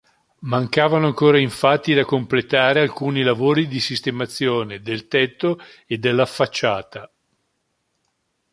Mancavano 0.39 1.05
ancora 1.05 1.37
infatti 1.37 1.93
da 1.93 2.03
completare 2.05 2.81
alcuni 2.81 3.21
lavori 3.21 3.67
di 3.67 3.79
sistemazione 3.79 4.81
del 4.81 5.07
tetto 5.07 5.59
e 5.85 5.99
della 5.99 6.25
facciata. 6.25 7.07